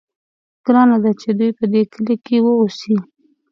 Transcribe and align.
ګرانه 0.65 0.97
ده 1.03 1.11
چې 1.21 1.29
دوی 1.37 1.51
په 1.59 1.65
دې 1.73 1.81
کلي 1.93 2.15
کې 2.25 2.37
واوسي. 2.41 2.95